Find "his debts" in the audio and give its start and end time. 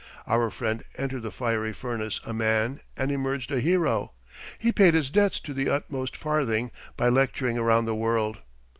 4.95-5.39